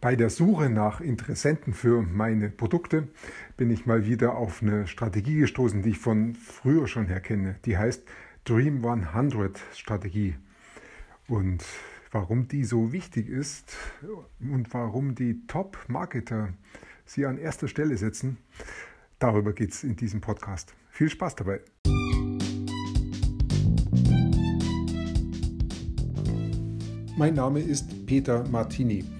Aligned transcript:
Bei 0.00 0.16
der 0.16 0.30
Suche 0.30 0.70
nach 0.70 1.02
Interessenten 1.02 1.74
für 1.74 2.00
meine 2.00 2.48
Produkte 2.48 3.08
bin 3.58 3.70
ich 3.70 3.84
mal 3.84 4.06
wieder 4.06 4.34
auf 4.34 4.62
eine 4.62 4.86
Strategie 4.86 5.36
gestoßen, 5.36 5.82
die 5.82 5.90
ich 5.90 5.98
von 5.98 6.34
früher 6.34 6.86
schon 6.86 7.06
her 7.06 7.20
kenne. 7.20 7.56
Die 7.66 7.76
heißt 7.76 8.02
Dream 8.44 8.82
100 8.82 9.60
Strategie. 9.74 10.36
Und 11.28 11.62
warum 12.12 12.48
die 12.48 12.64
so 12.64 12.94
wichtig 12.94 13.28
ist 13.28 13.76
und 14.40 14.72
warum 14.72 15.14
die 15.14 15.46
Top-Marketer 15.46 16.54
sie 17.04 17.26
an 17.26 17.36
erster 17.36 17.68
Stelle 17.68 17.98
setzen, 17.98 18.38
darüber 19.18 19.52
geht 19.52 19.72
es 19.72 19.84
in 19.84 19.96
diesem 19.96 20.22
Podcast. 20.22 20.74
Viel 20.88 21.10
Spaß 21.10 21.36
dabei! 21.36 21.60
Mein 27.18 27.34
Name 27.34 27.60
ist 27.60 28.06
Peter 28.06 28.48
Martini. 28.48 29.19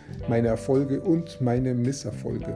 meine 0.27 0.49
Erfolge 0.49 1.01
und 1.01 1.41
meine 1.41 1.73
Misserfolge. 1.73 2.55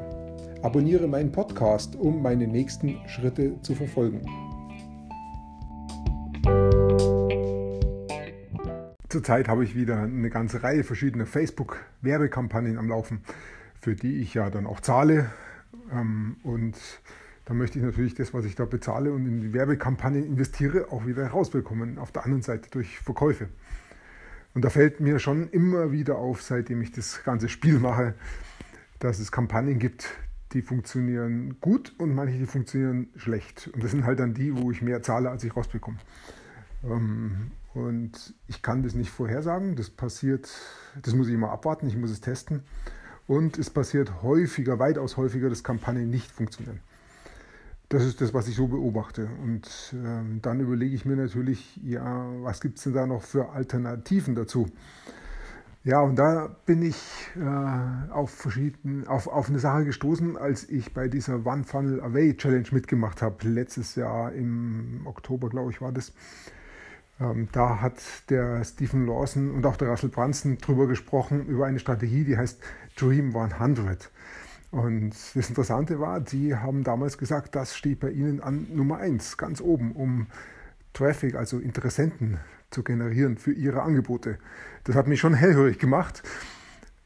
Abonniere 0.62 1.08
meinen 1.08 1.32
Podcast, 1.32 1.96
um 1.96 2.22
meine 2.22 2.48
nächsten 2.48 2.98
Schritte 3.08 3.62
zu 3.62 3.76
verfolgen. 3.76 4.22
Zurzeit 9.10 9.48
habe 9.48 9.64
ich 9.64 9.76
wieder 9.76 10.02
eine 10.02 10.30
ganze 10.30 10.64
Reihe 10.64 10.84
verschiedener 10.84 11.26
Facebook-Werbekampagnen 11.26 12.78
am 12.78 12.90
Laufen, 12.90 13.22
für 13.80 13.96
die 13.96 14.18
ich 14.22 14.34
ja 14.34 14.50
dann 14.50 14.66
auch 14.66 14.80
zahle. 14.82 15.32
Ähm, 15.92 16.38
und 16.44 16.76
da 17.46 17.54
möchte 17.54 17.78
ich 17.78 17.86
natürlich 17.86 18.16
das, 18.16 18.34
was 18.34 18.44
ich 18.44 18.56
da 18.56 18.66
bezahle 18.66 19.14
und 19.14 19.26
in 19.26 19.40
die 19.40 19.54
Werbekampagnen 19.54 20.26
investiere, 20.26 20.92
auch 20.92 21.06
wieder 21.06 21.24
herausbekommen. 21.24 22.00
Auf 22.00 22.12
der 22.12 22.26
anderen 22.26 22.42
Seite 22.42 22.70
durch 22.72 23.00
Verkäufe. 23.00 23.50
Und 24.56 24.64
da 24.64 24.70
fällt 24.70 25.02
mir 25.02 25.20
schon 25.20 25.50
immer 25.50 25.92
wieder 25.92 26.18
auf, 26.18 26.42
seitdem 26.42 26.82
ich 26.82 26.92
das 26.92 27.24
ganze 27.24 27.50
Spiel 27.50 27.78
mache, 27.78 28.16
dass 29.00 29.20
es 29.20 29.32
Kampagnen 29.32 29.80
gibt, 29.80 30.08
die 30.54 30.62
funktionieren 30.62 31.58
gut 31.60 31.94
und 31.98 32.16
manche, 32.16 32.38
die 32.38 32.46
funktionieren 32.46 33.10
schlecht. 33.18 33.70
Und 33.74 33.84
das 33.84 33.92
sind 33.92 34.06
halt 34.06 34.20
dann 34.20 34.34
die, 34.34 34.56
wo 34.56 34.72
ich 34.72 34.82
mehr 34.82 35.04
zahle, 35.04 35.30
als 35.30 35.44
ich 35.44 35.56
rausbekomme. 35.56 35.98
Ähm, 36.86 37.52
und 37.74 38.34
ich 38.48 38.62
kann 38.62 38.82
das 38.82 38.94
nicht 38.94 39.10
vorhersagen. 39.10 39.76
Das 39.76 39.90
passiert, 39.90 40.50
das 41.02 41.14
muss 41.14 41.28
ich 41.28 41.34
immer 41.34 41.52
abwarten, 41.52 41.88
ich 41.88 41.98
muss 41.98 42.12
es 42.12 42.22
testen. 42.22 42.64
Und 43.28 43.58
es 43.58 43.70
passiert 43.70 44.24
häufiger, 44.24 44.80
weitaus 44.80 45.18
häufiger, 45.18 45.50
dass 45.50 45.66
Kampagnen 45.66 46.10
nicht 46.10 46.32
funktionieren. 46.32 46.80
Das 47.96 48.04
ist 48.04 48.20
das, 48.20 48.34
was 48.34 48.50
ich 48.50 48.56
so 48.58 48.68
beobachte. 48.68 49.30
Und 49.42 49.66
äh, 49.94 50.40
dann 50.42 50.60
überlege 50.60 50.94
ich 50.94 51.06
mir 51.06 51.16
natürlich, 51.16 51.80
ja, 51.82 52.28
was 52.42 52.60
gibt 52.60 52.78
es 52.78 52.84
denn 52.84 52.92
da 52.92 53.08
noch 53.08 53.22
für 53.22 53.52
Alternativen 53.52 54.36
dazu? 54.36 54.68
Ja, 55.86 56.02
und 56.02 56.18
da 56.18 56.54
bin 56.66 56.82
ich 56.82 56.98
äh, 57.38 58.12
auf, 58.12 58.32
verschieden, 58.32 59.08
auf, 59.08 59.28
auf 59.28 59.48
eine 59.48 59.60
Sache 59.60 59.86
gestoßen, 59.86 60.36
als 60.36 60.70
ich 60.70 60.94
bei 60.94 61.08
dieser 61.08 61.46
One 61.46 61.64
Funnel 61.64 62.02
Away 62.02 62.36
Challenge 62.36 62.68
mitgemacht 62.72 63.22
habe. 63.22 63.48
Letztes 63.48 63.96
Jahr 63.96 64.34
im 64.34 65.04
Oktober, 65.06 65.48
glaube 65.48 65.72
ich, 65.72 65.80
war 65.80 65.94
das. 65.94 66.12
Ähm, 67.22 67.48
da 67.54 67.80
hat 67.80 68.02
der 68.30 68.62
Stephen 68.66 69.08
Lawson 69.08 69.52
und 69.52 69.66
auch 69.66 69.78
der 69.78 69.88
Russell 69.88 70.10
Brunson 70.10 70.58
drüber 70.58 70.88
gesprochen, 70.88 71.46
über 71.46 71.66
eine 71.66 71.80
Strategie, 71.80 72.26
die 72.26 72.38
heißt 72.38 72.62
Dream 72.98 73.34
100. 73.34 74.12
Und 74.76 75.12
das 75.36 75.48
Interessante 75.48 76.02
war, 76.02 76.20
die 76.20 76.54
haben 76.54 76.84
damals 76.84 77.18
gesagt, 77.18 77.56
das 77.56 77.78
steht 77.78 78.02
bei 78.02 78.10
ihnen 78.10 78.42
an 78.42 78.68
Nummer 78.74 78.98
1, 78.98 79.38
ganz 79.38 79.62
oben, 79.62 79.94
um 79.94 80.28
Traffic, 80.92 81.36
also 81.36 81.60
Interessenten 81.60 82.40
zu 82.72 82.84
generieren 82.84 83.38
für 83.38 83.54
ihre 83.54 83.84
Angebote. 83.84 84.38
Das 84.84 84.98
hat 84.98 85.08
mich 85.08 85.22
schon 85.22 85.34
hellhörig 85.34 85.80
gemacht. 85.80 86.24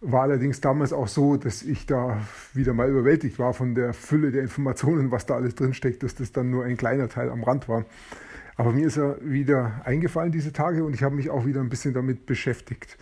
War 0.02 0.24
allerdings 0.24 0.62
damals 0.62 0.94
auch 0.94 1.08
so, 1.08 1.38
dass 1.38 1.62
ich 1.62 1.86
da 1.86 2.20
wieder 2.56 2.74
mal 2.74 2.90
überwältigt 2.90 3.38
war 3.38 3.54
von 3.54 3.76
der 3.76 3.94
Fülle 3.94 4.32
der 4.32 4.42
Informationen, 4.42 5.12
was 5.12 5.28
da 5.28 5.36
alles 5.36 5.54
drinsteckt, 5.54 6.02
dass 6.02 6.16
das 6.16 6.32
dann 6.32 6.50
nur 6.50 6.66
ein 6.66 6.76
kleiner 6.76 7.08
Teil 7.08 7.30
am 7.30 7.44
Rand 7.44 7.70
war. 7.70 7.86
Aber 8.56 8.72
mir 8.72 8.88
ist 8.88 8.98
er 8.98 9.20
wieder 9.22 9.84
eingefallen 9.86 10.32
diese 10.32 10.54
Tage 10.54 10.84
und 10.84 10.96
ich 10.96 11.04
habe 11.04 11.14
mich 11.14 11.30
auch 11.30 11.46
wieder 11.46 11.62
ein 11.62 11.70
bisschen 11.70 11.94
damit 11.94 12.26
beschäftigt. 12.26 12.98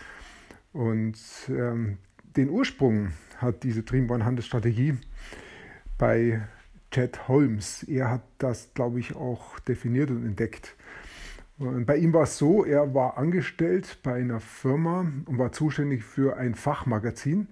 Und 0.74 1.16
ähm, 1.48 2.00
den 2.38 2.50
Ursprung 2.50 3.10
hat 3.38 3.64
diese 3.64 3.84
Dreamborn-Handelsstrategie 3.84 4.98
bei 5.98 6.42
Chad 6.92 7.28
Holmes. 7.28 7.84
Er 7.84 8.12
hat 8.12 8.22
das, 8.38 8.70
glaube 8.74 9.00
ich, 9.00 9.16
auch 9.16 9.60
definiert 9.60 10.10
und 10.12 10.26
entdeckt. 10.26 10.76
Und 11.58 11.86
bei 11.86 11.98
ihm 11.98 12.14
war 12.14 12.24
es 12.24 12.38
so, 12.38 12.64
er 12.64 12.94
war 12.94 13.18
angestellt 13.18 13.98
bei 14.04 14.14
einer 14.14 14.40
Firma 14.40 15.12
und 15.26 15.40
war 15.40 15.52
zuständig 15.52 16.04
für 16.04 16.38
ein 16.38 16.54
Fachmagazin 16.54 17.48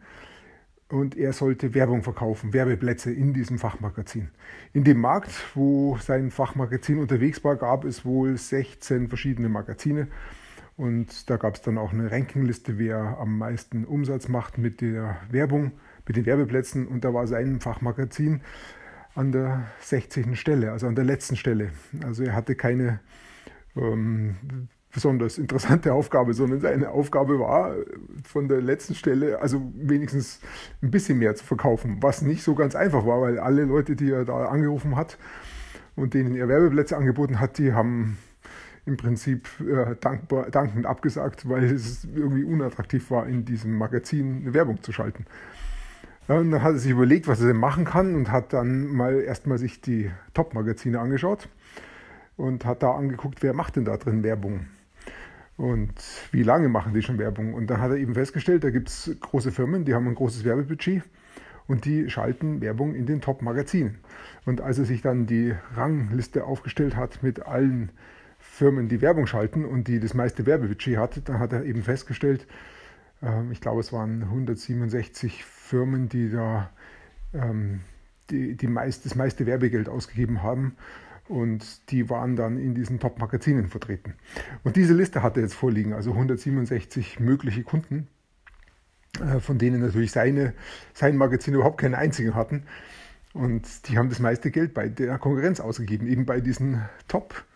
und 0.90 1.18
er 1.18 1.34
sollte 1.34 1.74
Werbung 1.74 2.03
verkaufen, 2.03 2.53
Werbeplätze 2.53 3.12
in 3.12 3.34
diesem 3.34 3.57
Fachmagazin. 3.57 4.29
In 4.74 4.84
dem 4.84 5.01
Markt, 5.01 5.31
wo 5.56 5.97
sein 5.97 6.29
Fachmagazin 6.29 7.00
unterwegs 7.00 7.44
war, 7.44 7.56
gab 7.56 7.84
es 7.84 8.06
wohl 8.06 8.38
16 8.38 9.07
verschiedene 9.07 9.50
Magazine 9.50 10.07
und 10.78 11.30
da 11.30 11.38
gab 11.38 11.56
es 11.56 11.62
dann 11.62 11.78
auch 11.78 11.94
eine 11.94 12.12
Rankingliste, 12.12 12.78
wer 12.78 13.18
am 13.19 13.38
meisten 13.38 13.86
Umsatz 13.86 14.28
macht 14.28 14.58
mit 14.58 14.81
der 14.81 15.18
Werbung, 15.30 15.72
mit 16.06 16.18
den 16.18 16.25
Werbeplätzen. 16.25 16.88
Und 16.88 17.06
da 17.06 17.13
war 17.13 17.28
sein 17.28 17.62
Fachmagazin 17.62 18.41
an 19.16 19.31
der 19.31 19.68
60. 19.80 20.38
Stelle, 20.38 20.74
also 20.74 20.88
an 20.88 20.96
der 20.96 21.06
letzten 21.06 21.38
Stelle. 21.38 21.72
Also 22.03 22.24
er 22.24 22.34
hatte 22.34 22.56
keine 22.56 23.00
ähm, 23.78 24.68
besonders 24.91 25.38
interessante 25.38 25.94
Aufgabe, 25.94 26.34
sondern 26.34 26.59
seine 26.59 26.90
Aufgabe 26.90 27.40
war, 27.40 27.75
von 28.25 28.50
der 28.50 28.62
letzten 28.62 28.96
Stelle, 28.96 29.42
also 29.42 29.72
wenigstens 29.75 30.42
ein 30.81 30.92
bisschen 30.92 31.19
mehr 31.19 31.36
zu 31.36 31.46
verkaufen, 31.46 31.97
was 32.02 32.22
nicht 32.22 32.44
so 32.44 32.53
ganz 32.53 32.75
einfach 32.75 33.06
war, 33.06 33.22
weil 33.22 33.40
alle 33.40 33.63
Leute, 33.63 33.96
die 33.96 34.12
er 34.12 34.25
da 34.25 34.47
angerufen 34.47 34.97
hat 34.97 35.18
und 35.96 36.13
denen 36.13 36.36
er 36.36 36.50
Werbeplätze 36.50 36.97
angeboten 36.97 37.40
hat, 37.40 37.57
die 37.57 37.72
haben 37.72 38.18
im 38.85 38.97
Prinzip 38.97 39.47
äh, 39.62 39.96
dankbar, 40.00 40.50
dankend 40.51 40.85
abgesagt, 40.85 41.50
weil 41.50 41.63
es 41.66 42.06
irgendwie 42.06 42.44
unattraktiv 42.44 43.09
war, 43.12 43.28
in 43.28 43.46
diesem 43.46 43.78
Magazin 43.78 44.41
eine 44.41 44.53
Werbung 44.53 44.81
zu 44.84 44.91
schalten. 44.91 45.25
Und 46.28 46.51
dann 46.51 46.63
hat 46.63 46.73
er 46.73 46.79
sich 46.79 46.91
überlegt, 46.91 47.28
was 47.28 47.41
er 47.41 47.47
denn 47.47 47.57
machen 47.57 47.85
kann 47.85 48.16
und 48.16 48.31
hat 48.31 48.53
dann 48.53 48.88
mal 48.88 49.22
erstmal 49.22 49.57
sich 49.57 49.81
die 49.81 50.12
Top-Magazine 50.34 51.00
angeschaut 51.00 51.50
und 52.35 52.66
hat 52.66 52.84
da 52.84 52.91
angeguckt, 52.91 53.44
wer 53.44 53.53
macht 53.53 53.75
denn 53.75 53.85
da 53.85 53.97
drin 53.97 54.24
Werbung 54.24 54.68
und 55.57 55.94
wie 56.31 56.44
lange 56.44 56.68
machen 56.68 56.94
die 56.94 57.01
schon 57.01 57.18
Werbung. 57.18 57.53
Und 57.53 57.68
dann 57.69 57.79
hat 57.79 57.91
er 57.91 57.97
eben 57.97 58.16
festgestellt, 58.16 58.63
da 58.63 58.72
gibt 58.72 58.90
es 58.90 59.16
große 59.19 59.51
Firmen, 59.51 59.85
die 59.85 59.94
haben 59.94 60.07
ein 60.07 60.16
großes 60.16 60.44
Werbebudget 60.44 61.03
und 61.68 61.85
die 61.85 62.09
schalten 62.09 62.62
Werbung 62.62 62.94
in 62.94 63.06
den 63.06 63.22
Top-Magazinen. 63.22 64.00
Und 64.45 64.62
als 64.62 64.78
er 64.79 64.85
sich 64.85 65.01
dann 65.01 65.25
die 65.25 65.56
Rangliste 65.75 66.44
aufgestellt 66.44 66.95
hat 66.95 67.24
mit 67.24 67.45
allen 67.45 67.91
Firmen, 68.56 68.88
die 68.88 69.02
Werbung 69.02 69.28
schalten 69.28 69.66
und 69.66 69.90
die 69.90 70.00
das 70.00 70.14
meiste 70.14 70.46
Werbebudget 70.46 70.98
hat, 70.98 71.28
dann 71.28 71.40
hat 71.40 71.52
er 71.52 71.66
eben 71.66 71.84
festgestellt, 71.84 72.48
äh, 73.22 73.52
ich 73.52 73.60
glaube, 73.60 73.82
es 73.82 73.92
waren 73.92 74.24
167 74.24 75.44
Firmen, 75.44 76.08
die 76.08 76.32
da 76.32 76.70
ähm, 77.34 77.82
die, 78.30 78.56
die 78.56 78.68
meist, 78.68 79.06
das 79.06 79.16
meiste 79.16 79.46
Werbegeld 79.46 79.90
ausgegeben 79.90 80.42
haben. 80.42 80.78
Und 81.28 81.92
die 81.92 82.10
waren 82.10 82.38
dann 82.38 82.57
in 82.57 82.75
diesen 82.75 83.00
Top-Magazinen 83.00 83.68
vertreten. 83.68 84.13
Und 84.63 84.78
diese 84.78 84.94
Liste 84.94 85.22
hat 85.22 85.36
er 85.36 85.44
jetzt 85.44 85.56
vorliegen, 85.56 85.92
also 85.92 86.12
167 86.12 87.19
mögliche 87.19 87.63
Kunden, 87.63 88.08
äh, 89.19 89.42
von 89.42 89.58
denen 89.58 89.81
natürlich 89.81 90.13
seine, 90.13 90.54
sein 90.94 91.18
Magazin 91.18 91.56
überhaupt 91.56 91.81
keinen 91.81 91.96
einzigen 91.96 92.36
hatten. 92.36 92.63
Und 93.34 93.90
die 93.90 93.98
haben 93.98 94.08
das 94.08 94.19
meiste 94.19 94.50
Geld 94.50 94.74
bei 94.74 94.88
der 94.88 95.18
Konkurrenz 95.18 95.60
ausgegeben, 95.60 96.08
eben 96.08 96.25
bei 96.25 96.40
diesen 96.40 96.86
Top-Magazinen 97.10 97.55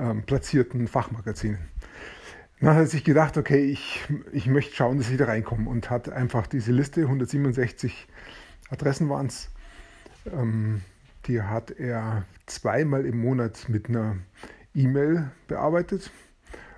ähm, 0.00 0.22
platzierten 0.24 0.88
Fachmagazinen. 0.88 1.58
Dann 2.60 2.70
hat 2.70 2.78
er 2.78 2.86
sich 2.86 3.04
gedacht, 3.04 3.36
okay, 3.36 3.64
ich, 3.64 4.00
ich 4.32 4.46
möchte 4.46 4.74
schauen, 4.74 4.98
dass 4.98 5.10
ich 5.10 5.16
da 5.16 5.26
reinkomme 5.26 5.68
und 5.68 5.88
hat 5.90 6.10
einfach 6.10 6.46
diese 6.46 6.72
Liste, 6.72 7.02
167 7.02 8.08
Adressen 8.70 9.08
waren 9.08 9.26
es, 9.26 9.50
ähm, 10.30 10.82
die 11.26 11.42
hat 11.42 11.70
er 11.70 12.24
zweimal 12.46 13.06
im 13.06 13.18
Monat 13.18 13.68
mit 13.68 13.88
einer 13.88 14.16
E-Mail 14.74 15.30
bearbeitet 15.48 16.10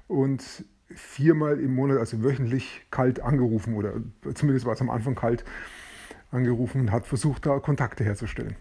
und 0.09 0.65
viermal 0.95 1.59
im 1.59 1.75
Monat, 1.75 1.99
also 1.99 2.23
wöchentlich, 2.23 2.83
kalt 2.91 3.21
angerufen 3.21 3.75
oder 3.75 3.95
zumindest 4.35 4.67
war 4.67 4.75
es 4.75 4.81
am 4.81 4.91
Anfang 4.91 5.15
kalt, 5.15 5.45
angerufen 6.31 6.83
und 6.83 6.93
hat 6.93 7.07
versucht, 7.07 7.47
da 7.47 7.59
Kontakte 7.59 8.05
herzustellen. 8.05 8.57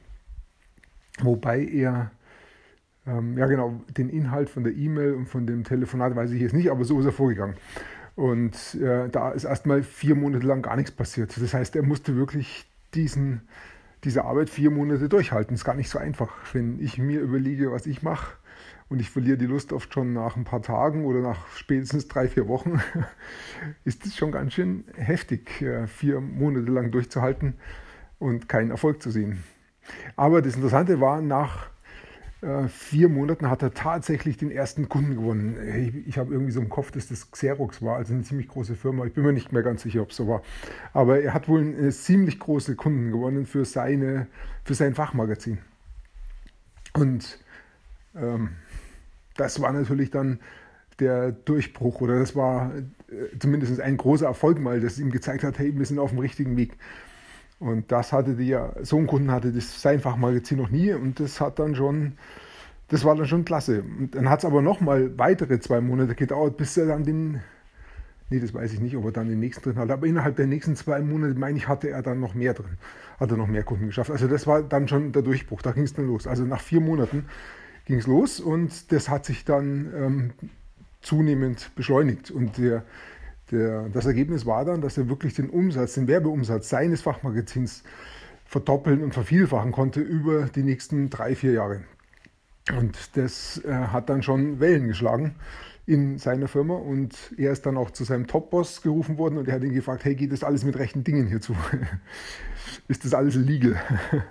Wobei 1.19 1.65
er, 1.65 2.11
ähm, 3.07 3.37
ja 3.37 3.47
genau, 3.47 3.81
den 3.97 4.09
Inhalt 4.09 4.49
von 4.49 4.63
der 4.63 4.73
E-Mail 4.73 5.13
und 5.13 5.25
von 5.27 5.47
dem 5.47 5.63
Telefonat 5.63 6.15
weiß 6.15 6.31
ich 6.31 6.41
jetzt 6.41 6.53
nicht, 6.53 6.69
aber 6.69 6.83
so 6.85 6.99
ist 6.99 7.05
er 7.05 7.11
vorgegangen. 7.11 7.55
Und 8.15 8.75
äh, 8.75 9.09
da 9.09 9.31
ist 9.31 9.45
erstmal 9.45 9.83
vier 9.83 10.15
Monate 10.15 10.45
lang 10.45 10.61
gar 10.61 10.75
nichts 10.75 10.91
passiert. 10.91 11.35
Das 11.41 11.53
heißt, 11.53 11.75
er 11.75 11.83
musste 11.83 12.15
wirklich 12.15 12.69
diesen, 12.93 13.41
diese 14.03 14.25
Arbeit 14.25 14.49
vier 14.49 14.69
Monate 14.69 15.09
durchhalten. 15.09 15.55
Ist 15.55 15.65
gar 15.65 15.75
nicht 15.75 15.89
so 15.89 15.97
einfach. 15.97 16.31
Wenn 16.53 16.79
ich 16.79 16.97
mir 16.99 17.21
überlege, 17.21 17.71
was 17.71 17.87
ich 17.87 18.03
mache 18.03 18.35
und 18.89 18.99
ich 18.99 19.09
verliere 19.09 19.37
die 19.37 19.45
Lust 19.45 19.73
oft 19.73 19.93
schon 19.93 20.13
nach 20.13 20.35
ein 20.35 20.43
paar 20.43 20.61
Tagen 20.61 21.05
oder 21.05 21.21
nach 21.21 21.47
spätestens 21.55 22.07
drei, 22.07 22.27
vier 22.27 22.47
Wochen, 22.47 22.79
ist 23.85 24.05
das 24.05 24.15
schon 24.15 24.31
ganz 24.31 24.53
schön 24.53 24.83
heftig, 24.95 25.61
äh, 25.61 25.87
vier 25.87 26.19
Monate 26.19 26.69
lang 26.71 26.91
durchzuhalten 26.91 27.55
und 28.19 28.47
keinen 28.49 28.69
Erfolg 28.69 29.01
zu 29.01 29.09
sehen. 29.09 29.43
Aber 30.15 30.43
das 30.43 30.55
Interessante 30.55 30.99
war, 30.99 31.21
nach 31.21 31.70
vier 32.69 33.07
Monaten 33.07 33.51
hat 33.51 33.61
er 33.61 33.73
tatsächlich 33.73 34.35
den 34.35 34.49
ersten 34.49 34.89
Kunden 34.89 35.15
gewonnen. 35.15 35.57
Ich, 35.75 36.07
ich 36.07 36.17
habe 36.17 36.33
irgendwie 36.33 36.51
so 36.51 36.59
im 36.59 36.69
Kopf, 36.69 36.89
dass 36.89 37.07
das 37.07 37.29
Xerox 37.29 37.83
war, 37.83 37.97
also 37.97 38.13
eine 38.13 38.23
ziemlich 38.23 38.47
große 38.47 38.75
Firma. 38.75 39.05
Ich 39.05 39.13
bin 39.13 39.23
mir 39.23 39.31
nicht 39.31 39.51
mehr 39.51 39.61
ganz 39.61 39.83
sicher, 39.83 40.01
ob 40.01 40.09
es 40.09 40.17
so 40.17 40.27
war. 40.27 40.41
Aber 40.91 41.21
er 41.21 41.35
hat 41.35 41.47
wohl 41.47 41.61
eine 41.61 41.91
ziemlich 41.91 42.39
große 42.39 42.75
Kunden 42.75 43.11
gewonnen 43.11 43.45
für, 43.45 43.63
seine, 43.63 44.25
für 44.63 44.73
sein 44.73 44.95
Fachmagazin. 44.95 45.59
Und 46.93 47.39
ähm, 48.15 48.49
das 49.37 49.61
war 49.61 49.71
natürlich 49.71 50.09
dann 50.09 50.39
der 50.99 51.31
Durchbruch 51.31 52.01
oder 52.01 52.19
das 52.19 52.35
war 52.35 52.71
äh, 52.75 53.37
zumindest 53.37 53.79
ein 53.79 53.97
großer 53.97 54.25
Erfolg 54.25 54.59
mal, 54.59 54.79
das 54.79 54.99
ihm 54.99 55.11
gezeigt 55.11 55.43
hat, 55.43 55.59
hey, 55.59 55.77
wir 55.77 55.85
sind 55.85 55.99
auf 55.99 56.09
dem 56.09 56.19
richtigen 56.19 56.57
Weg. 56.57 56.77
Und 57.61 57.91
das 57.91 58.11
hatte 58.11 58.33
die 58.33 58.47
ja, 58.47 58.73
so 58.81 58.97
einen 58.97 59.05
Kunden 59.05 59.29
hatte 59.29 59.51
das 59.51 59.83
sein 59.83 59.99
Fachmagazin 59.99 60.57
noch 60.57 60.71
nie 60.71 60.91
und 60.93 61.19
das 61.19 61.39
hat 61.39 61.59
dann 61.59 61.75
schon, 61.75 62.13
das 62.87 63.05
war 63.05 63.15
dann 63.15 63.27
schon 63.27 63.45
klasse. 63.45 63.83
Und 63.83 64.15
dann 64.15 64.31
hat 64.31 64.39
es 64.39 64.45
aber 64.45 64.63
nochmal 64.63 65.15
weitere 65.19 65.59
zwei 65.59 65.79
Monate 65.79 66.15
gedauert, 66.15 66.57
bis 66.57 66.75
er 66.75 66.87
dann 66.87 67.03
den, 67.03 67.39
nee, 68.31 68.39
das 68.39 68.51
weiß 68.51 68.73
ich 68.73 68.79
nicht, 68.79 68.97
ob 68.97 69.05
er 69.05 69.11
dann 69.11 69.29
den 69.29 69.39
nächsten 69.39 69.61
drin 69.61 69.75
hatte, 69.75 69.93
aber 69.93 70.07
innerhalb 70.07 70.37
der 70.37 70.47
nächsten 70.47 70.75
zwei 70.75 71.01
Monate, 71.01 71.37
meine 71.37 71.55
ich, 71.55 71.67
hatte 71.67 71.91
er 71.91 72.01
dann 72.01 72.19
noch 72.19 72.33
mehr 72.33 72.55
drin, 72.55 72.79
hat 73.19 73.29
er 73.29 73.37
noch 73.37 73.45
mehr 73.45 73.61
Kunden 73.61 73.85
geschafft. 73.85 74.09
Also 74.09 74.27
das 74.27 74.47
war 74.47 74.63
dann 74.63 74.87
schon 74.87 75.11
der 75.11 75.21
Durchbruch, 75.21 75.61
da 75.61 75.71
ging 75.71 75.83
es 75.83 75.93
dann 75.93 76.07
los. 76.07 76.25
Also 76.25 76.43
nach 76.45 76.61
vier 76.61 76.81
Monaten 76.81 77.25
ging 77.85 77.99
es 77.99 78.07
los 78.07 78.39
und 78.39 78.91
das 78.91 79.07
hat 79.07 79.23
sich 79.23 79.45
dann 79.45 79.93
ähm, 79.95 80.31
zunehmend 81.01 81.69
beschleunigt 81.75 82.31
und 82.31 82.57
der 82.57 82.83
der, 83.51 83.89
das 83.89 84.05
Ergebnis 84.05 84.45
war 84.45 84.65
dann, 84.65 84.81
dass 84.81 84.97
er 84.97 85.09
wirklich 85.09 85.33
den 85.33 85.49
Umsatz, 85.49 85.93
den 85.93 86.07
Werbeumsatz 86.07 86.69
seines 86.69 87.01
Fachmagazins 87.01 87.83
verdoppeln 88.45 89.03
und 89.03 89.13
vervielfachen 89.13 89.71
konnte 89.71 90.01
über 90.01 90.45
die 90.45 90.63
nächsten 90.63 91.09
drei, 91.09 91.35
vier 91.35 91.53
Jahre. 91.53 91.81
Und 92.77 93.17
das 93.17 93.61
äh, 93.65 93.71
hat 93.71 94.09
dann 94.09 94.23
schon 94.23 94.59
Wellen 94.59 94.87
geschlagen 94.87 95.35
in 95.85 96.19
seiner 96.19 96.47
Firma 96.47 96.75
und 96.75 97.15
er 97.37 97.51
ist 97.51 97.65
dann 97.65 97.75
auch 97.75 97.91
zu 97.91 98.03
seinem 98.03 98.27
Top-Boss 98.27 98.81
gerufen 98.81 99.17
worden 99.17 99.37
und 99.37 99.47
er 99.47 99.55
hat 99.55 99.63
ihn 99.63 99.73
gefragt, 99.73 100.05
hey, 100.05 100.15
geht 100.15 100.31
das 100.31 100.43
alles 100.43 100.63
mit 100.63 100.77
rechten 100.77 101.03
Dingen 101.03 101.27
hier 101.27 101.41
zu? 101.41 101.55
ist 102.87 103.03
das 103.03 103.13
alles 103.13 103.35
legal? 103.35 103.81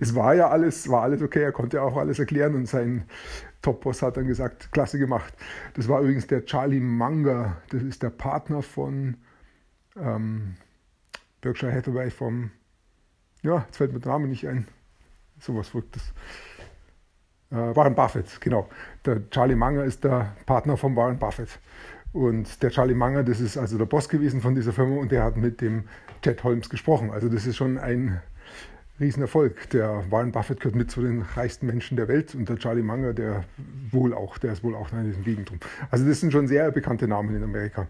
es 0.00 0.14
war 0.14 0.34
ja 0.34 0.48
alles, 0.48 0.88
war 0.88 1.02
alles 1.02 1.20
okay, 1.20 1.42
er 1.42 1.52
konnte 1.52 1.82
auch 1.82 1.96
alles 1.96 2.18
erklären 2.18 2.54
und 2.54 2.66
sein 2.66 3.04
Top-Boss 3.64 4.02
hat 4.02 4.16
dann 4.16 4.26
gesagt, 4.26 4.70
klasse 4.72 4.98
gemacht. 4.98 5.32
Das 5.74 5.88
war 5.88 6.00
übrigens 6.00 6.26
der 6.26 6.44
Charlie 6.44 6.80
Munger, 6.80 7.56
das 7.70 7.82
ist 7.82 8.02
der 8.02 8.10
Partner 8.10 8.62
von 8.62 9.16
ähm, 9.96 10.56
Berkshire 11.40 11.72
Hathaway 11.72 12.10
vom, 12.10 12.50
ja, 13.42 13.64
jetzt 13.66 13.78
fällt 13.78 13.92
mir 13.92 14.00
der 14.00 14.12
Name 14.12 14.28
nicht 14.28 14.46
ein, 14.46 14.68
sowas 15.40 15.68
Verrücktes. 15.68 16.12
Äh, 17.50 17.74
Warren 17.74 17.94
Buffett, 17.94 18.40
genau. 18.40 18.68
Der 19.04 19.28
Charlie 19.30 19.54
Munger 19.54 19.84
ist 19.84 20.04
der 20.04 20.36
Partner 20.44 20.76
von 20.76 20.94
Warren 20.94 21.18
Buffett. 21.18 21.58
Und 22.12 22.62
der 22.62 22.70
Charlie 22.70 22.94
Munger, 22.94 23.24
das 23.24 23.40
ist 23.40 23.56
also 23.56 23.78
der 23.78 23.86
Boss 23.86 24.08
gewesen 24.08 24.40
von 24.40 24.54
dieser 24.54 24.72
Firma 24.72 25.00
und 25.00 25.10
der 25.10 25.24
hat 25.24 25.36
mit 25.36 25.60
dem 25.60 25.84
Ted 26.20 26.44
Holmes 26.44 26.68
gesprochen. 26.68 27.10
Also 27.10 27.28
das 27.28 27.46
ist 27.46 27.56
schon 27.56 27.78
ein 27.78 28.20
Riesenerfolg. 29.00 29.70
Der 29.70 30.04
Warren 30.10 30.30
Buffett 30.30 30.60
gehört 30.60 30.76
mit 30.76 30.90
zu 30.90 31.02
den 31.02 31.22
reichsten 31.22 31.66
Menschen 31.66 31.96
der 31.96 32.06
Welt 32.06 32.34
und 32.34 32.48
der 32.48 32.56
Charlie 32.58 32.82
Munger, 32.82 33.12
der 33.12 33.44
wohl 33.90 34.14
auch, 34.14 34.38
der 34.38 34.52
ist 34.52 34.62
wohl 34.62 34.74
auch 34.74 34.92
in 34.92 35.04
diesem 35.04 35.24
Gegentum. 35.24 35.58
Also 35.90 36.06
das 36.06 36.20
sind 36.20 36.32
schon 36.32 36.46
sehr 36.46 36.70
bekannte 36.70 37.08
Namen 37.08 37.34
in 37.34 37.42
Amerika. 37.42 37.88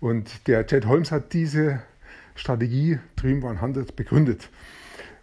Und 0.00 0.46
der 0.46 0.66
Ted 0.66 0.86
Holmes 0.86 1.10
hat 1.10 1.32
diese 1.32 1.80
Strategie 2.34 2.98
Dream 3.16 3.44
100 3.44 3.96
begründet. 3.96 4.50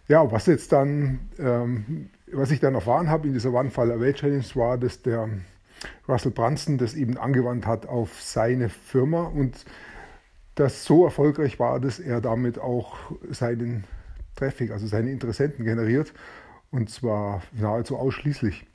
Ja, 0.08 0.30
was 0.32 0.46
jetzt 0.46 0.72
dann, 0.72 1.20
ähm, 1.38 2.10
was 2.32 2.50
ich 2.50 2.58
dann 2.58 2.74
erfahren 2.74 3.08
habe 3.08 3.28
in 3.28 3.34
dieser 3.34 3.52
One-Faller 3.52 4.00
Welt 4.00 4.16
Challenge 4.16 4.44
war, 4.54 4.76
dass 4.76 5.02
der 5.02 5.28
Russell 6.08 6.32
Brunson 6.32 6.78
das 6.78 6.94
eben 6.94 7.16
angewandt 7.16 7.66
hat 7.66 7.86
auf 7.86 8.20
seine 8.20 8.68
Firma 8.68 9.22
und 9.22 9.64
das 10.54 10.84
so 10.84 11.04
erfolgreich 11.04 11.58
war, 11.58 11.80
dass 11.80 11.98
er 11.98 12.20
damit 12.20 12.58
auch 12.58 12.96
seinen 13.30 13.84
Traffic, 14.36 14.70
also 14.70 14.86
seine 14.86 15.10
Interessenten 15.10 15.64
generiert 15.64 16.12
und 16.72 16.90
zwar 16.90 17.42
nahezu 17.52 17.96
ausschließlich. 17.96 18.66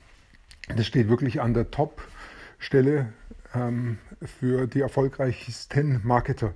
Das 0.74 0.86
steht 0.86 1.08
wirklich 1.08 1.40
an 1.40 1.52
der 1.52 1.70
Top-Stelle 1.70 3.12
ähm, 3.54 3.98
für 4.22 4.66
die 4.66 4.80
erfolgreichsten 4.80 6.00
Marketer, 6.04 6.54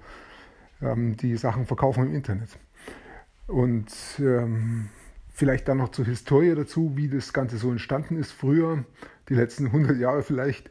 ähm, 0.81 1.17
die 1.17 1.37
Sachen 1.37 1.67
verkaufen 1.67 2.07
im 2.07 2.15
Internet. 2.15 2.51
Und 3.47 3.93
ähm, 4.19 4.89
vielleicht 5.31 5.69
dann 5.69 5.79
noch 5.79 5.91
zur 5.91 6.05
Historie 6.05 6.55
dazu, 6.55 6.93
wie 6.97 7.09
das 7.09 7.33
Ganze 7.33 7.57
so 7.57 7.71
entstanden 7.71 8.17
ist. 8.17 8.33
Früher, 8.33 8.85
die 9.29 9.35
letzten 9.35 9.67
100 9.67 9.99
Jahre 9.99 10.23
vielleicht, 10.23 10.71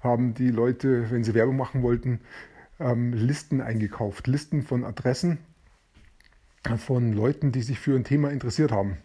haben 0.00 0.34
die 0.34 0.50
Leute, 0.50 1.10
wenn 1.10 1.24
sie 1.24 1.34
Werbung 1.34 1.56
machen 1.56 1.82
wollten, 1.82 2.20
ähm, 2.78 3.12
Listen 3.12 3.60
eingekauft, 3.60 4.26
Listen 4.26 4.62
von 4.62 4.84
Adressen 4.84 5.38
von 6.78 7.12
Leuten, 7.12 7.52
die 7.52 7.62
sich 7.62 7.78
für 7.78 7.94
ein 7.94 8.04
Thema 8.04 8.30
interessiert 8.30 8.72
haben. 8.72 8.98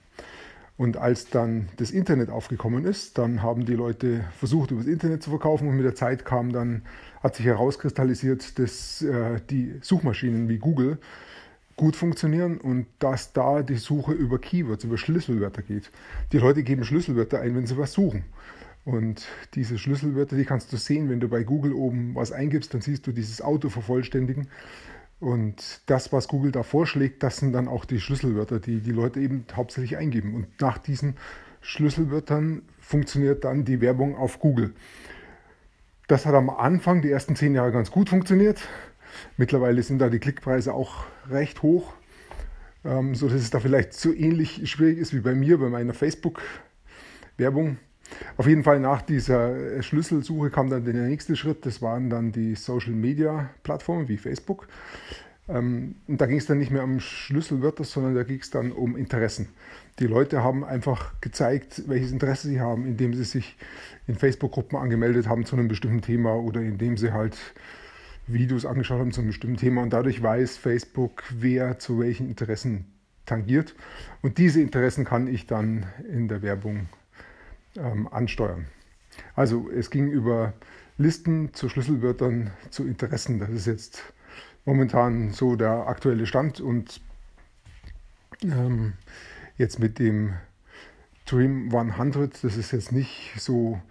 Und 0.77 0.95
als 0.95 1.30
dann 1.30 1.69
das 1.77 1.89
Internet 1.89 2.30
aufgekommen 2.30 2.86
ist, 2.86 3.18
dann 3.18 3.42
haben 3.42 3.65
die 3.65 3.74
Leute 3.74 4.24
versucht, 4.38 4.69
über 4.69 4.81
das 4.81 4.89
Internet 4.89 5.24
zu 5.24 5.31
verkaufen 5.31 5.68
und 5.68 5.75
mit 5.75 5.86
der 5.86 5.95
Zeit 5.95 6.24
kam 6.24 6.54
dann, 6.54 6.83
hat 7.24 7.36
sich 7.36 7.48
herauskristallisiert, 7.48 8.59
dass 8.59 9.01
äh, 9.01 9.42
die 9.50 9.80
Suchmaschinen 9.81 10.50
wie 10.50 10.59
Google 10.59 11.00
gut 11.77 11.95
funktionieren 11.95 12.59
und 12.59 12.86
dass 13.00 13.33
da 13.33 13.63
die 13.63 13.77
Suche 13.77 14.12
über 14.12 14.39
Keywords, 14.39 14.83
über 14.83 14.98
Schlüsselwörter 14.98 15.63
geht. 15.63 15.89
Die 16.31 16.38
Leute 16.38 16.62
geben 16.62 16.83
Schlüsselwörter 16.83 17.40
ein, 17.40 17.56
wenn 17.56 17.66
sie 17.66 17.78
was 17.78 17.94
suchen. 17.94 18.23
Und 18.85 19.28
diese 19.54 19.78
Schlüsselwörter, 19.78 20.35
die 20.35 20.45
kannst 20.45 20.71
du 20.71 20.78
sehen, 20.78 21.09
wenn 21.09 21.19
du 21.19 21.28
bei 21.28 21.44
Google 21.44 21.73
oben 21.73 22.16
was 22.16 22.31
eingibst, 22.31 22.73
dann 22.73 22.81
siehst 22.81 23.06
du 23.06 23.11
dieses 23.11 23.42
Auto 23.42 23.69
vervollständigen. 23.69 24.47
Und 25.19 25.81
das, 25.88 26.14
was 26.14 26.28
Google 26.28 26.52
da 26.52 26.64
vorschlägt, 26.64 27.24
das 27.24 27.38
sind 27.38 27.54
dann 27.54 27.68
auch 27.68 27.86
die 27.86 28.00
Schlüsselwörter, 28.00 28.59
die 28.59 28.81
die 28.81 28.92
Leute 28.92 29.19
eben 29.19 29.45
hauptsächlich 29.54 29.97
eingeben. 29.97 30.36
Und 30.36 30.62
nach 30.62 30.78
diesen 30.78 31.16
Schlüsselwörtern 31.62 32.62
funktioniert 32.80 33.44
dann 33.44 33.66
die 33.66 33.81
Werbung 33.81 34.16
auf 34.16 34.40
Google. 34.40 34.74
Das 36.07 36.26
hat 36.26 36.36
am 36.36 36.50
Anfang, 36.50 37.02
die 37.02 37.12
ersten 37.12 37.36
zehn 37.36 37.56
Jahre, 37.56 37.71
ganz 37.71 37.92
gut 37.92 38.09
funktioniert. 38.09 38.62
Mittlerweile 39.38 39.81
sind 39.81 40.00
da 40.00 40.09
die 40.09 40.19
Klickpreise 40.19 40.74
auch 40.74 41.06
recht 41.30 41.64
hoch, 41.64 41.94
ähm, 42.86 43.16
sodass 43.16 43.42
es 43.42 43.50
da 43.50 43.59
vielleicht 43.59 43.94
so 43.94 44.14
ähnlich 44.14 44.69
schwierig 44.69 45.00
ist 45.00 45.14
wie 45.14 45.19
bei 45.19 45.33
mir 45.33 45.57
bei 45.57 45.69
meiner 45.69 45.94
Facebook-Werbung. 45.94 47.78
Auf 48.37 48.47
jeden 48.47 48.64
Fall 48.64 48.80
nach 48.80 49.02
dieser 49.02 49.81
Schlüsselsuche 49.81 50.49
kam 50.49 50.69
dann 50.69 50.85
der 50.85 50.94
nächste 50.94 51.35
Schritt, 51.35 51.66
das 51.66 51.81
waren 51.81 52.09
dann 52.09 52.31
die 52.31 52.56
Social-Media-Plattformen 52.56 54.07
wie 54.07 54.18
Facebook. 54.18 54.68
Ähm, 55.49 55.95
und 56.07 56.19
da 56.19 56.26
ging 56.26 56.37
es 56.37 56.45
dann 56.45 56.57
nicht 56.57 56.71
mehr 56.71 56.83
um 56.83 56.99
Schlüsselwörter, 56.99 57.83
sondern 57.83 58.16
da 58.16 58.23
ging 58.23 58.40
es 58.40 58.49
dann 58.49 58.71
um 58.71 58.97
Interessen. 58.97 59.49
Die 59.99 60.07
Leute 60.07 60.44
haben 60.44 60.64
einfach 60.64 61.19
gezeigt, 61.21 61.83
welches 61.87 62.11
Interesse 62.11 62.47
sie 62.47 62.59
haben, 62.59 62.85
indem 62.85 63.14
sie 63.14 63.23
sich 63.23 63.57
in 64.07 64.16
Facebook-Gruppen 64.16 64.78
angemeldet 64.78 65.28
haben 65.28 65.45
zu 65.45 65.56
einem 65.56 65.68
bestimmten 65.68 66.02
Thema 66.02 66.35
oder 66.35 66.61
indem 66.61 66.97
sie 66.97 67.14
halt 67.14 67.35
Videos 68.28 68.66
angeschaut 68.66 68.99
haben 68.99 69.11
zu 69.11 69.21
einem 69.21 69.30
bestimmten 69.30 69.57
Thema. 69.57 69.81
Und 69.81 69.94
dadurch 69.94 70.21
weiß 70.21 70.57
Facebook, 70.57 71.23
wer 71.31 71.80
zu 71.80 71.99
welchen 71.99 72.28
Interessen 72.28 72.85
tangiert. 73.26 73.73
Und 74.21 74.37
diese 74.37 74.61
Interessen 74.61 75.06
kann 75.06 75.28
ich 75.28 75.47
dann 75.47 75.85
in 76.11 76.28
der 76.28 76.42
Werbung 76.42 76.87
ähm, 77.78 78.07
ansteuern. 78.12 78.68
Also 79.36 79.69
es 79.69 79.90
ging 79.90 80.10
über 80.10 80.54
Listen 80.98 81.54
zu 81.54 81.69
Schlüsselwörtern 81.69 82.52
zu 82.69 82.86
Interessen. 82.86 83.40
Das 83.40 83.50
ist 83.50 83.68
jetzt 83.68 84.02
momentan 84.66 85.31
so 85.31 85.56
der 85.56 85.88
aktuelle 85.88 86.26
Stand 86.26 86.60
und 86.60 87.02
ähm, 88.44 88.94
jetzt 89.57 89.80
mit 89.80 90.00
dem 90.00 90.34
Dream 91.26 91.74
100, 91.74 92.44
das 92.44 92.57
ist 92.57 92.72
jetzt 92.72 92.92
nicht 92.92 93.34
so 93.38 93.81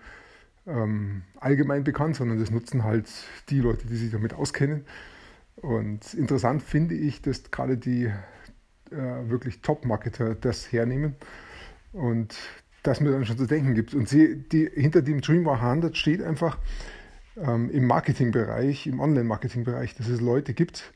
ähm, 0.67 1.23
allgemein 1.39 1.85
bekannt, 1.85 2.17
sondern 2.17 2.39
das 2.39 2.51
nutzen 2.51 2.85
halt 2.85 3.09
die 3.51 3.61
Leute, 3.61 3.87
die 3.87 3.97
sich 3.97 4.11
damit 4.11 4.35
auskennen. 4.35 4.85
Und 5.57 6.13
interessant 6.15 6.63
finde 6.63 6.95
ich, 6.95 7.23
dass 7.23 7.51
gerade 7.51 7.77
die 7.77 8.07
äh, 8.91 9.29
wirklich 9.29 9.63
Top-Marketer 9.63 10.35
das 10.35 10.71
hernehmen 10.73 11.17
und 11.93 12.37
das 12.87 13.01
mir 13.01 13.11
dann 13.11 13.25
schon 13.25 13.39
zu 13.39 13.47
denken 13.47 13.75
gibt. 13.75 13.95
Und 13.95 14.09
sie, 14.09 14.37
die, 14.37 14.71
hinter 14.73 15.03
dem 15.03 15.21
Dreamweaver 15.21 15.63
100 15.63 15.97
steht 15.97 16.23
einfach 16.23 16.59
ähm, 17.37 17.71
im 17.71 17.87
Marketingbereich, 17.87 18.87
im 18.87 19.01
Online-Marketing-Bereich, 19.01 19.95
dass 19.95 20.09
es 20.09 20.21
Leute 20.21 20.55
gibt, 20.55 20.93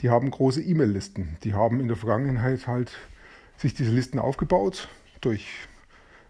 die 0.00 0.10
haben 0.10 0.30
große 0.30 0.62
E-Mail-Listen. 0.62 1.36
Die 1.44 1.54
haben 1.54 1.80
in 1.80 1.88
der 1.88 1.96
Vergangenheit 1.96 2.66
halt 2.66 2.92
sich 3.58 3.74
diese 3.74 3.90
Listen 3.90 4.18
aufgebaut 4.18 4.88
durch 5.20 5.46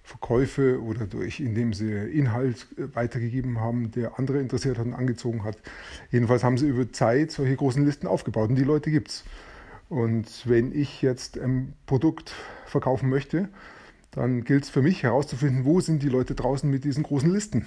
Verkäufe 0.03 0.83
oder 0.83 1.07
durch, 1.07 1.39
indem 1.39 1.73
sie 1.73 1.93
Inhalt 1.93 2.67
äh, 2.77 2.95
weitergegeben 2.95 3.61
haben, 3.61 3.93
der 3.93 4.19
andere 4.19 4.41
interessiert 4.41 4.79
hat 4.79 4.87
und 4.87 4.95
angezogen 4.95 5.45
hat. 5.45 5.57
Jedenfalls 6.11 6.43
haben 6.43 6.59
sie 6.59 6.67
über 6.67 6.91
Zeit 6.91 7.31
solche 7.31 7.55
großen 7.55 7.85
Listen 7.85 8.09
aufgebaut 8.09 8.51
und 8.51 8.57
die 8.57 8.65
Leute 8.65 8.91
gibt 8.91 9.09
es. 9.09 9.25
Und 9.89 10.49
wenn 10.49 10.73
ich 10.73 11.03
jetzt 11.03 11.39
ein 11.39 11.75
Produkt 11.87 12.33
verkaufen 12.67 13.09
möchte, 13.09 13.49
dann 14.13 14.43
gilt 14.43 14.65
es 14.65 14.71
für 14.71 14.83
mich 14.83 15.03
herauszufinden, 15.03 15.65
wo 15.65 15.81
sind 15.81 16.03
die 16.03 16.09
Leute 16.09 16.35
draußen 16.35 16.69
mit 16.69 16.85
diesen 16.85 17.05
großen 17.05 17.31
Listen, 17.31 17.67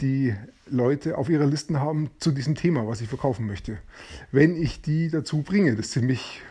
die 0.00 0.34
Leute 0.66 1.16
auf 1.16 1.28
ihrer 1.30 1.46
Listen 1.46 1.80
haben 1.80 2.10
zu 2.18 2.32
diesem 2.32 2.54
Thema, 2.54 2.86
was 2.86 3.00
ich 3.00 3.08
verkaufen 3.08 3.46
möchte. 3.46 3.78
Wenn 4.30 4.56
ich 4.56 4.82
die 4.82 5.08
dazu 5.08 5.42
bringe, 5.42 5.76
dass 5.76 5.92
sie 5.92 6.02
mich 6.02 6.42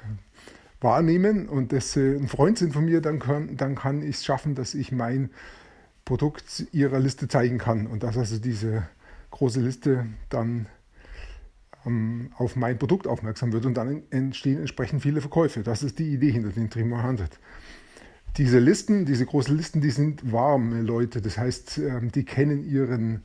wahrnehmen 0.81 1.48
und 1.48 1.74
dass 1.74 1.93
sie 1.93 2.15
ein 2.15 2.27
Freund 2.27 2.57
sind 2.57 2.74
von 2.74 2.86
mir, 2.86 3.01
dann 3.01 3.19
kann, 3.19 3.55
dann 3.55 3.75
kann 3.75 4.01
ich 4.01 4.15
es 4.15 4.25
schaffen, 4.25 4.55
dass 4.55 4.74
ich 4.74 4.91
mein 4.91 5.29
Produkt 6.05 6.65
ihrer 6.71 7.00
Liste 7.00 7.27
zeigen 7.27 7.59
kann 7.59 7.86
und 7.86 8.01
dass 8.01 8.17
also 8.17 8.39
diese 8.39 8.88
große 9.29 9.62
Liste 9.62 10.07
dann 10.29 10.65
ähm, 11.86 12.31
auf 12.36 12.55
mein 12.55 12.79
Produkt 12.79 13.05
aufmerksam 13.05 13.53
wird 13.53 13.67
und 13.67 13.75
dann 13.75 14.01
entstehen 14.09 14.59
entsprechend 14.59 15.03
viele 15.03 15.21
Verkäufe. 15.21 15.62
Das 15.62 15.83
ist 15.83 16.00
die 16.00 16.12
Idee 16.12 16.31
hinter 16.31 16.50
den 16.50 16.71
Dream 16.71 16.93
100 16.93 17.29
diese 18.38 18.59
Listen, 18.59 19.05
diese 19.05 19.25
großen 19.25 19.55
Listen, 19.55 19.81
die 19.81 19.91
sind 19.91 20.31
warme 20.31 20.81
Leute. 20.81 21.21
Das 21.21 21.38
heißt, 21.38 21.77
ähm, 21.79 22.12
die 22.12 22.24
kennen 22.24 22.63
ihren, 22.63 23.24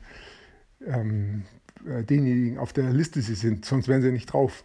ähm, 0.85 1.43
äh, 1.87 2.03
denjenigen 2.03 2.57
auf 2.57 2.73
der 2.73 2.91
Liste 2.91 3.21
sie 3.21 3.35
sind, 3.35 3.65
sonst 3.65 3.87
wären 3.87 4.01
sie 4.01 4.11
nicht 4.11 4.27
drauf. 4.27 4.63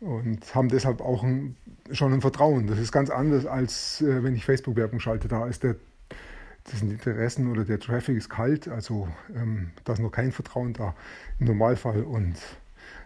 Und 0.00 0.54
haben 0.54 0.68
deshalb 0.68 1.00
auch 1.00 1.24
ein, 1.24 1.56
schon 1.90 2.12
ein 2.12 2.20
Vertrauen. 2.20 2.68
Das 2.68 2.78
ist 2.78 2.92
ganz 2.92 3.10
anders, 3.10 3.46
als 3.46 4.00
äh, 4.00 4.22
wenn 4.22 4.34
ich 4.36 4.44
Facebook-Werbung 4.44 5.00
schalte. 5.00 5.26
Da 5.26 5.46
ist 5.46 5.64
der, 5.64 5.76
das 6.64 6.80
sind 6.80 6.92
Interessen 6.92 7.50
oder 7.50 7.64
der 7.64 7.80
Traffic 7.80 8.16
ist 8.16 8.28
kalt, 8.28 8.68
also 8.68 9.08
ähm, 9.34 9.70
da 9.84 9.94
ist 9.94 9.98
noch 9.98 10.12
kein 10.12 10.30
Vertrauen 10.30 10.72
da 10.72 10.94
im 11.40 11.46
Normalfall. 11.46 12.02
Und 12.02 12.36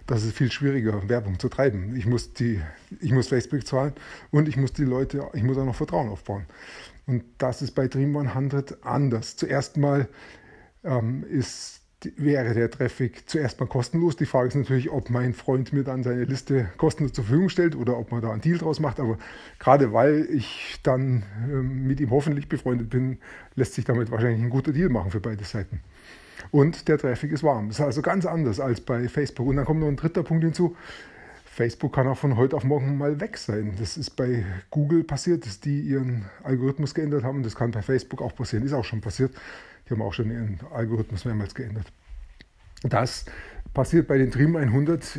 das 0.07 0.25
ist 0.25 0.37
viel 0.37 0.51
schwieriger, 0.51 1.09
Werbung 1.09 1.39
zu 1.39 1.49
treiben. 1.49 1.97
Ich 1.97 2.07
muss, 2.07 2.33
die, 2.33 2.61
ich 3.01 3.13
muss 3.13 3.29
Facebook 3.29 3.67
zahlen 3.67 3.93
und 4.31 4.49
ich 4.49 4.57
muss 4.57 4.73
die 4.73 4.85
Leute, 4.85 5.29
ich 5.35 5.43
muss 5.43 5.59
auch 5.59 5.65
noch 5.65 5.75
Vertrauen 5.75 6.09
aufbauen. 6.09 6.47
Und 7.07 7.25
das 7.39 7.63
ist 7.63 7.73
bei 7.73 7.89
Dream 7.89 8.17
100 8.17 8.85
anders. 8.85 9.37
Zuerst 9.37 9.77
mal 9.77 10.09
ähm, 10.85 11.25
ist, 11.25 11.81
wäre 12.17 12.55
der 12.55 12.71
Traffic 12.71 13.29
zuerst 13.29 13.61
mal 13.61 13.67
kostenlos. 13.67 14.17
Die 14.17 14.27
Frage 14.27 14.49
ist 14.49 14.55
natürlich, 14.55 14.91
ob 14.91 15.11
mein 15.11 15.35
Freund 15.35 15.73
mir 15.73 15.85
dann 15.85 16.03
seine 16.03 16.25
Liste 16.25 16.69
kostenlos 16.77 17.13
zur 17.13 17.25
Verfügung 17.25 17.49
stellt 17.49 17.77
oder 17.77 17.99
ob 17.99 18.11
man 18.11 18.23
da 18.23 18.31
einen 18.31 18.41
Deal 18.41 18.59
draus 18.59 18.81
macht. 18.81 19.01
Aber 19.01 19.19
gerade 19.59 19.93
weil 19.93 20.29
ich 20.31 20.79
dann 20.83 21.25
ähm, 21.49 21.87
mit 21.87 22.01
ihm 22.01 22.11
hoffentlich 22.11 22.49
befreundet 22.49 22.91
bin, 22.91 23.19
lässt 23.55 23.75
sich 23.75 23.85
damit 23.85 24.11
wahrscheinlich 24.11 24.43
ein 24.43 24.51
guter 24.51 24.73
Deal 24.73 24.89
machen 24.89 25.11
für 25.11 25.21
beide 25.21 25.45
Seiten. 25.45 25.81
Und 26.51 26.89
der 26.89 26.99
Traffic 26.99 27.33
ist 27.33 27.43
warm. 27.43 27.69
Das 27.69 27.79
ist 27.79 27.85
also 27.85 28.03
ganz 28.03 28.27
anders 28.27 28.61
als 28.61 28.81
bei 28.81 29.09
Facebook. 29.09 29.47
Und 29.47 29.57
dann 29.57 29.65
kommt 29.65 29.81
noch 29.81 29.89
ein 29.89 29.97
dritter 29.97 30.23
Punkt 30.23 30.45
hinzu. 30.45 30.77
Facebook 31.45 31.95
kann 31.95 32.09
auch 32.09 32.17
von 32.17 32.39
heute 32.39 32.57
auf 32.57 32.65
morgen 32.65 32.97
mal 32.97 33.21
weg 33.21 33.37
sein. 33.37 33.75
Das 33.79 33.99
ist 33.99 34.17
bei 34.17 34.45
Google 34.71 35.05
passiert, 35.05 35.45
dass 35.45 35.61
die 35.61 35.83
ihren 35.83 36.25
Algorithmus 36.45 36.95
geändert 36.95 37.25
haben. 37.25 37.43
Das 37.43 37.55
kann 37.55 37.71
bei 37.73 37.83
Facebook 37.83 38.23
auch 38.23 38.35
passieren, 38.35 38.65
ist 38.65 38.73
auch 38.73 38.85
schon 38.85 39.03
passiert. 39.03 39.35
Die 39.87 39.91
haben 39.91 40.01
auch 40.01 40.15
schon 40.15 40.31
ihren 40.31 40.61
Algorithmus 40.73 41.27
mehrmals 41.27 41.55
geändert. 41.55 41.93
Das 42.85 43.27
passiert 43.75 44.09
bei 44.09 44.19
den 44.19 44.31
Dream 44.31 44.57
100 44.57 45.19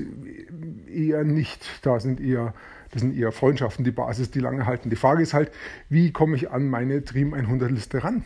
eher 0.92 1.24
nicht. 1.24 1.64
Da 1.84 2.00
sind 2.00 2.20
eher, 2.20 2.56
das 2.92 3.02
sind 3.02 3.16
eher 3.16 3.32
Freundschaften, 3.32 3.86
die 3.86 3.92
Basis, 3.92 4.32
die 4.32 4.40
lange 4.40 4.66
halten. 4.66 4.90
Die 4.90 4.96
Frage 4.96 5.22
ist 5.22 5.36
halt, 5.36 5.52
wie 5.90 6.12
komme 6.12 6.36
ich 6.36 6.50
an 6.50 6.68
meine 6.68 7.02
Dream 7.02 7.34
100 7.36 7.72
Liste 7.72 8.04
ran? 8.04 8.24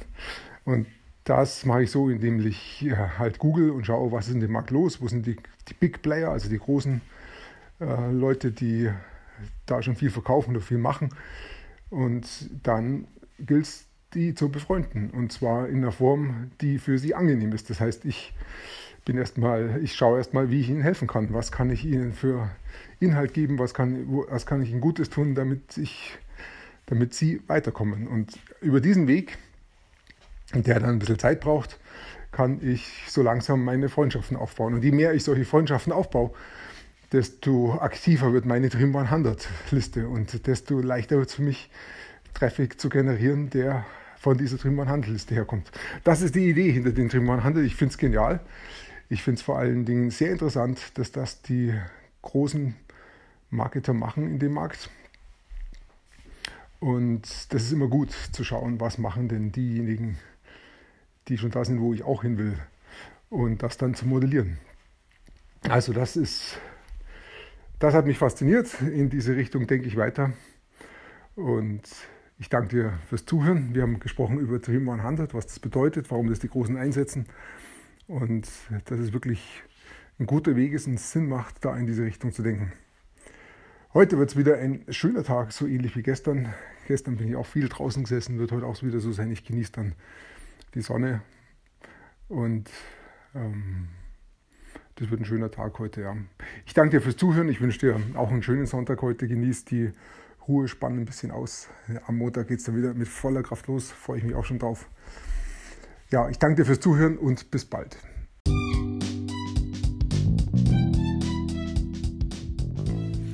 Und 0.63 0.87
das 1.27 1.65
mache 1.65 1.83
ich 1.83 1.91
so, 1.91 2.09
indem 2.09 2.45
ich 2.45 2.87
halt 3.19 3.37
google 3.37 3.71
und 3.71 3.85
schaue, 3.85 4.13
was 4.13 4.27
ist 4.27 4.35
in 4.35 4.39
dem 4.39 4.53
Markt 4.53 4.71
los, 4.71 5.01
wo 5.01 5.07
sind 5.09 5.25
die, 5.25 5.35
die 5.67 5.73
Big 5.73 6.01
Player, 6.01 6.29
also 6.31 6.47
die 6.47 6.57
großen 6.57 7.01
äh, 7.81 8.11
Leute, 8.11 8.51
die 8.51 8.89
da 9.65 9.81
schon 9.81 9.97
viel 9.97 10.09
verkaufen 10.09 10.51
oder 10.51 10.61
viel 10.61 10.77
machen. 10.77 11.09
Und 11.89 12.27
dann 12.63 13.07
gilt 13.39 13.65
es, 13.65 13.85
die 14.13 14.35
zu 14.35 14.49
befreunden. 14.49 15.09
Und 15.11 15.33
zwar 15.33 15.67
in 15.67 15.77
einer 15.77 15.91
Form, 15.91 16.51
die 16.61 16.79
für 16.79 16.97
sie 16.97 17.13
angenehm 17.13 17.51
ist. 17.51 17.69
Das 17.69 17.81
heißt, 17.81 18.05
ich 18.05 18.33
bin 19.03 19.17
erstmal, 19.17 19.81
ich 19.83 19.95
schaue 19.95 20.19
erstmal, 20.19 20.49
wie 20.49 20.61
ich 20.61 20.69
ihnen 20.69 20.81
helfen 20.81 21.09
kann. 21.09 21.33
Was 21.33 21.51
kann 21.51 21.69
ich 21.69 21.83
ihnen 21.83 22.13
für 22.13 22.49
Inhalt 23.01 23.33
geben, 23.33 23.59
was 23.59 23.73
kann, 23.73 24.05
was 24.29 24.45
kann 24.45 24.61
ich 24.61 24.71
ihnen 24.71 24.81
Gutes 24.81 25.09
tun, 25.09 25.35
damit 25.35 25.77
ich, 25.77 26.17
damit 26.85 27.13
sie 27.13 27.41
weiterkommen. 27.47 28.07
Und 28.07 28.39
über 28.61 28.79
diesen 28.79 29.07
Weg 29.07 29.37
der 30.53 30.79
dann 30.79 30.91
ein 30.91 30.99
bisschen 30.99 31.19
Zeit 31.19 31.41
braucht, 31.41 31.79
kann 32.31 32.59
ich 32.61 33.03
so 33.07 33.21
langsam 33.21 33.63
meine 33.63 33.89
Freundschaften 33.89 34.37
aufbauen. 34.37 34.73
Und 34.73 34.83
je 34.83 34.91
mehr 34.91 35.13
ich 35.13 35.23
solche 35.23 35.45
Freundschaften 35.45 35.91
aufbaue, 35.91 36.31
desto 37.11 37.79
aktiver 37.79 38.33
wird 38.33 38.45
meine 38.45 38.69
Dream 38.69 38.95
100 38.95 39.47
Liste 39.71 40.07
und 40.07 40.45
desto 40.47 40.79
leichter 40.79 41.17
wird 41.17 41.29
es 41.29 41.35
für 41.35 41.41
mich, 41.41 41.69
Traffic 42.33 42.79
zu 42.79 42.89
generieren, 42.89 43.49
der 43.49 43.85
von 44.19 44.37
dieser 44.37 44.57
Dream 44.57 44.79
100 44.79 45.09
Liste 45.09 45.33
herkommt. 45.33 45.71
Das 46.03 46.21
ist 46.21 46.35
die 46.35 46.49
Idee 46.49 46.71
hinter 46.71 46.91
den 46.91 47.09
Dream 47.09 47.29
100. 47.29 47.63
Ich 47.63 47.75
finde 47.75 47.93
es 47.93 47.97
genial. 47.97 48.39
Ich 49.09 49.23
finde 49.23 49.39
es 49.39 49.41
vor 49.41 49.57
allen 49.57 49.85
Dingen 49.85 50.11
sehr 50.11 50.31
interessant, 50.31 50.79
dass 50.95 51.11
das 51.11 51.41
die 51.41 51.73
großen 52.21 52.75
Marketer 53.49 53.93
machen 53.93 54.29
in 54.29 54.39
dem 54.39 54.53
Markt. 54.53 54.89
Und 56.79 57.23
das 57.53 57.63
ist 57.63 57.71
immer 57.71 57.87
gut 57.87 58.11
zu 58.31 58.43
schauen, 58.43 58.79
was 58.79 58.97
machen 58.97 59.29
denn 59.29 59.51
diejenigen, 59.51 60.17
die 61.27 61.37
schon 61.37 61.51
da 61.51 61.63
sind, 61.65 61.81
wo 61.81 61.93
ich 61.93 62.03
auch 62.03 62.21
hin 62.21 62.37
will. 62.37 62.57
Und 63.29 63.63
das 63.63 63.77
dann 63.77 63.93
zu 63.93 64.07
modellieren. 64.07 64.57
Also 65.69 65.91
das 65.91 66.15
ist, 66.15 66.59
das 67.79 67.93
hat 67.93 68.05
mich 68.05 68.17
fasziniert. 68.17 68.81
In 68.81 69.09
diese 69.09 69.35
Richtung 69.35 69.67
denke 69.67 69.87
ich 69.87 69.97
weiter. 69.97 70.33
Und 71.35 71.83
ich 72.39 72.49
danke 72.49 72.69
dir 72.69 72.99
fürs 73.07 73.25
Zuhören. 73.25 73.73
Wir 73.73 73.81
haben 73.81 73.99
gesprochen 73.99 74.39
über 74.39 74.59
Dream 74.59 74.89
100, 74.89 75.33
was 75.33 75.47
das 75.47 75.59
bedeutet, 75.59 76.09
warum 76.11 76.29
das 76.29 76.39
die 76.39 76.49
Großen 76.49 76.77
einsetzen. 76.77 77.25
Und 78.07 78.47
dass 78.85 78.99
es 78.99 79.11
wirklich 79.11 79.63
ein 80.19 80.25
guter 80.25 80.55
Weg 80.55 80.73
ist 80.73 80.87
und 80.87 80.99
Sinn 80.99 81.27
macht, 81.27 81.65
da 81.65 81.75
in 81.77 81.85
diese 81.85 82.03
Richtung 82.03 82.31
zu 82.31 82.41
denken. 82.41 82.73
Heute 83.93 84.17
wird 84.17 84.31
es 84.31 84.37
wieder 84.37 84.57
ein 84.57 84.85
schöner 84.89 85.23
Tag, 85.23 85.51
so 85.51 85.65
ähnlich 85.65 85.95
wie 85.95 86.03
gestern. 86.03 86.53
Gestern 86.87 87.17
bin 87.17 87.29
ich 87.29 87.35
auch 87.35 87.45
viel 87.45 87.67
draußen 87.67 88.03
gesessen, 88.03 88.39
wird 88.39 88.51
heute 88.51 88.65
auch 88.65 88.81
wieder 88.83 88.99
so 88.99 89.11
sein. 89.11 89.31
Ich 89.31 89.43
genieße 89.43 89.71
dann 89.73 89.93
die 90.73 90.81
Sonne. 90.81 91.21
Und 92.27 92.69
ähm, 93.35 93.89
das 94.95 95.09
wird 95.11 95.21
ein 95.21 95.25
schöner 95.25 95.51
Tag 95.51 95.77
heute, 95.79 96.01
ja. 96.01 96.15
Ich 96.65 96.73
danke 96.73 96.97
dir 96.97 97.01
fürs 97.01 97.17
Zuhören. 97.17 97.49
Ich 97.49 97.61
wünsche 97.61 97.79
dir 97.79 98.01
auch 98.15 98.31
einen 98.31 98.43
schönen 98.43 98.65
Sonntag 98.65 99.01
heute. 99.01 99.27
Genieß 99.27 99.65
die 99.65 99.91
Ruhe, 100.47 100.67
spann 100.67 100.97
ein 100.97 101.05
bisschen 101.05 101.31
aus. 101.31 101.69
Am 102.07 102.17
Montag 102.17 102.47
geht 102.47 102.59
es 102.59 102.65
dann 102.65 102.75
wieder 102.75 102.93
mit 102.93 103.07
voller 103.07 103.43
Kraft 103.43 103.67
los. 103.67 103.91
Freue 103.91 104.17
ich 104.17 104.23
mich 104.23 104.35
auch 104.35 104.45
schon 104.45 104.59
drauf. 104.59 104.89
Ja, 106.09 106.29
ich 106.29 106.39
danke 106.39 106.61
dir 106.61 106.65
fürs 106.65 106.79
Zuhören 106.79 107.17
und 107.17 107.51
bis 107.51 107.65
bald. 107.65 107.97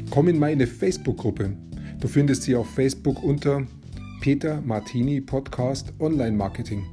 Komm 0.10 0.28
in 0.28 0.38
meine 0.38 0.68
Facebook-Gruppe. 0.68 1.56
Du 2.00 2.08
findest 2.08 2.44
sie 2.44 2.56
auf 2.56 2.70
Facebook 2.70 3.24
unter 3.24 3.66
Peter 4.22 4.62
Martini 4.62 5.22
Podcast 5.22 5.94
Online 6.00 6.36
Marketing. 6.36 6.93